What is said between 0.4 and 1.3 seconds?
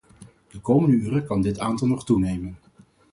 De komende uren kan